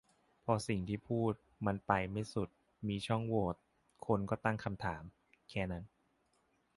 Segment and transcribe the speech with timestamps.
[0.43, 1.33] พอสิ่งที่พูด
[1.65, 2.49] มันไปไม่สุด
[2.87, 3.55] มีช่องโหว่
[4.07, 5.03] คนก็ตั้งคำถาม
[5.49, 5.83] แค่นั้น